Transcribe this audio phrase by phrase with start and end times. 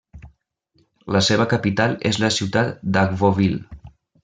[1.15, 3.63] La seva capital és la ciutat d'Agboville.